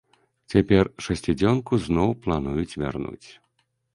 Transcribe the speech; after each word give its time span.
Цяпер 0.53 0.89
шасцідзёнку 1.07 1.79
зноў 1.85 2.09
плануюць 2.23 2.77
вярнуць. 2.87 3.29